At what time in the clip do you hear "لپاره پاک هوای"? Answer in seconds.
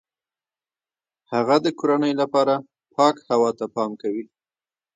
2.21-3.51